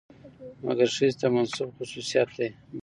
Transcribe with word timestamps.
مکر 0.65 0.89
ښځې 0.95 1.17
ته 1.19 1.27
منسوب 1.35 1.69
خصوصيت 1.77 2.29
دى. 2.37 2.49